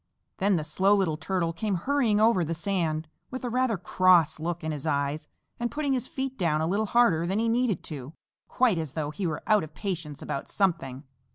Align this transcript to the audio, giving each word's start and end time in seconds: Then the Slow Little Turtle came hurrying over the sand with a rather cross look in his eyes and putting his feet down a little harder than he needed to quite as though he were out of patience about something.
Then 0.39 0.55
the 0.55 0.63
Slow 0.63 0.95
Little 0.95 1.15
Turtle 1.15 1.53
came 1.53 1.75
hurrying 1.75 2.19
over 2.19 2.43
the 2.43 2.55
sand 2.55 3.07
with 3.29 3.43
a 3.45 3.51
rather 3.51 3.77
cross 3.77 4.39
look 4.39 4.63
in 4.63 4.71
his 4.71 4.87
eyes 4.87 5.27
and 5.59 5.69
putting 5.69 5.93
his 5.93 6.07
feet 6.07 6.39
down 6.39 6.59
a 6.59 6.65
little 6.65 6.87
harder 6.87 7.27
than 7.27 7.37
he 7.37 7.47
needed 7.47 7.83
to 7.83 8.13
quite 8.47 8.79
as 8.79 8.93
though 8.93 9.11
he 9.11 9.27
were 9.27 9.43
out 9.45 9.63
of 9.63 9.75
patience 9.75 10.19
about 10.23 10.49
something. 10.49 11.03